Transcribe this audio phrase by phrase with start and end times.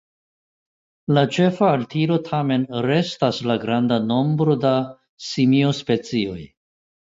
[1.17, 4.75] La ĉefa altiro tamen restas la granda nombro da
[5.31, 6.39] simiospecioj.